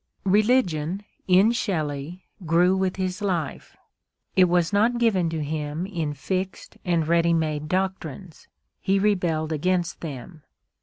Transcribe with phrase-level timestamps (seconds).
[0.25, 3.77] Religion, in Shelley, grew with his life;
[4.35, 8.47] it was not given to him in fixed and ready made doctrines;
[8.79, 10.41] he rebelled against them.